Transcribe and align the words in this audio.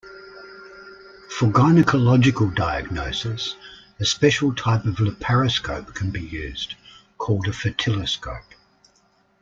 For 1.29 1.51
gynecological 1.51 2.55
diagnosis, 2.55 3.55
a 3.99 4.05
special 4.05 4.51
type 4.55 4.85
of 4.85 4.95
laparoscope 4.95 5.93
can 5.93 6.09
be 6.09 6.21
used, 6.23 6.73
called 7.19 7.45
a 7.47 7.51
fertiloscope. 7.51 8.55